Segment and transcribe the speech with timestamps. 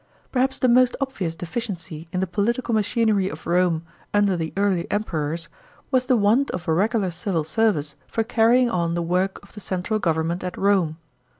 [0.31, 0.31] §22.
[0.31, 3.83] Perhaps the most obvious deficiency in the political machinery of Rome
[4.15, 5.47] under the early Emperors,
[5.91, 9.59] was the want of a regular civil service for carrying on the work of the
[9.59, 10.97] central government at Rome.